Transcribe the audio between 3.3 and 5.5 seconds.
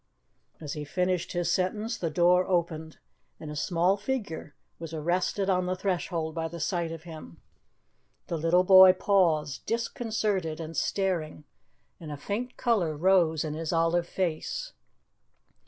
and a small figure was arrested